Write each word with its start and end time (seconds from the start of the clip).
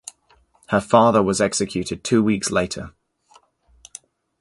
Her 0.69 0.81
father 0.81 1.21
was 1.21 1.39
executed 1.39 2.03
two 2.03 2.23
weeks 2.23 2.49
later. 2.49 2.95